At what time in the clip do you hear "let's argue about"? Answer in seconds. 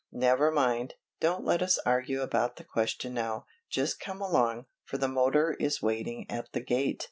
1.45-2.55